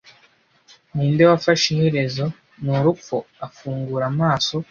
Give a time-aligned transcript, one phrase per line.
[0.93, 2.25] Ninde wafashe iherezo
[2.61, 3.17] ni Urupfu.
[3.45, 4.55] Afungura amaso